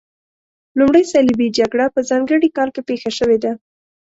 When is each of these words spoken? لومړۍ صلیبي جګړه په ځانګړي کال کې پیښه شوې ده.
لومړۍ 0.79 1.03
صلیبي 1.13 1.47
جګړه 1.57 1.85
په 1.93 1.99
ځانګړي 2.09 2.49
کال 2.57 2.69
کې 2.75 2.81
پیښه 2.89 3.11
شوې 3.17 3.37
ده. 3.43 3.51